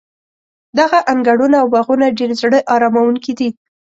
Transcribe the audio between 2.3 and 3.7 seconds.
زړه اراموونکي دي.